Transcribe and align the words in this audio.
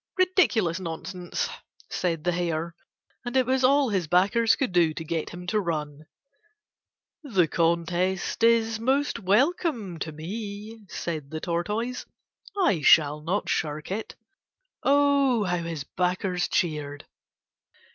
"Ridiculous 0.17 0.79
nonsense!" 0.79 1.47
said 1.91 2.23
the 2.23 2.31
Hare, 2.31 2.73
and 3.23 3.37
it 3.37 3.45
was 3.45 3.63
all 3.63 3.89
his 3.89 4.07
backers 4.07 4.55
could 4.55 4.71
do 4.71 4.95
to 4.95 5.03
get 5.03 5.29
him 5.29 5.45
to 5.45 5.59
run. 5.59 6.07
"The 7.21 7.47
contest 7.47 8.41
is 8.43 8.79
most 8.79 9.19
welcome 9.19 9.99
to 9.99 10.11
me," 10.11 10.87
said 10.89 11.29
the 11.29 11.39
Tortoise, 11.39 12.07
"I 12.59 12.81
shall 12.81 13.21
not 13.21 13.47
shirk 13.47 13.91
it." 13.91 14.15
O, 14.81 15.43
how 15.43 15.57
his 15.57 15.83
backers 15.83 16.47
cheered. 16.47 17.05